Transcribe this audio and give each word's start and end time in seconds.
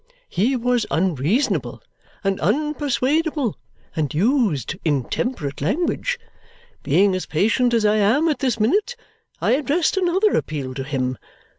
He 0.29 0.55
was 0.55 0.87
unreasonable 0.89 1.79
and 2.23 2.39
unpersuadable 2.39 3.53
and 3.95 4.11
used 4.11 4.75
intemperate 4.83 5.61
language. 5.61 6.17
Being 6.81 7.13
as 7.13 7.27
patient 7.27 7.71
as 7.75 7.85
I 7.85 7.97
am 7.97 8.27
at 8.27 8.39
this 8.39 8.59
minute, 8.59 8.95
I 9.41 9.51
addressed 9.51 9.97
another 9.97 10.35
appeal 10.35 10.73
to 10.73 10.83
him. 10.83 11.19